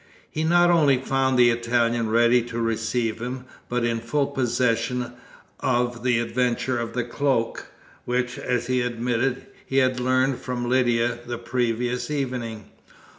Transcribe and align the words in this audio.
He 0.31 0.43
not 0.43 0.71
only 0.71 0.97
found 0.97 1.37
the 1.37 1.51
Italian 1.51 2.09
ready 2.09 2.41
to 2.41 2.59
receive 2.59 3.19
him, 3.21 3.45
but 3.69 3.85
in 3.85 3.99
full 3.99 4.25
possession 4.25 5.13
of 5.59 6.01
the 6.03 6.17
adventure 6.17 6.79
of 6.79 6.93
the 6.93 7.03
cloak, 7.03 7.67
which, 8.05 8.39
as 8.39 8.65
he 8.65 8.81
admitted, 8.81 9.45
he 9.63 9.77
had 9.77 9.99
learned 9.99 10.39
from 10.39 10.67
Lydia 10.67 11.19
the 11.27 11.37
previous 11.37 12.09
evening. 12.09 12.71